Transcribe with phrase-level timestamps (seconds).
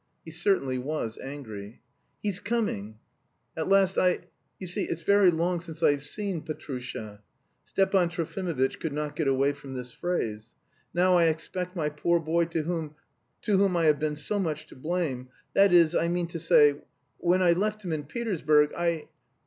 [0.25, 1.79] He certainly was angry.
[2.23, 2.97] "He's coming!
[3.55, 4.21] At last I...
[4.57, 7.21] you see, it's very long since I've seen Petrusha!"
[7.65, 10.55] Stepan Trofimovitch could not get away from this phrase.
[10.91, 12.95] "Now I expect my poor boy to whom...
[13.43, 15.29] to whom I have been so much to blame!
[15.53, 16.81] That is, I mean to say,
[17.19, 19.07] when I left him in Petersburg, I...